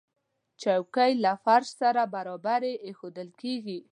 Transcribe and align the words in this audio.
چوکۍ 0.61 1.11
له 1.23 1.33
فرش 1.43 1.67
سره 1.81 2.01
برابرې 2.15 2.73
ایښودل 2.85 3.29
کېږي. 3.41 3.79